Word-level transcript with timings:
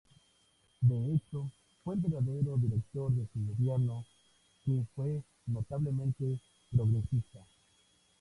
De 0.81 1.13
hecho, 1.13 1.51
fue 1.83 1.93
el 1.93 1.99
verdadero 2.01 2.57
director 2.57 3.11
de 3.11 3.27
su 3.31 3.39
gobierno, 3.45 4.03
que 4.65 4.83
fue 4.95 5.21
notablemente 5.45 6.41
progresista. 6.71 7.45